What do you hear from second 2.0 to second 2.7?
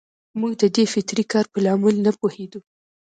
نه پوهېدو.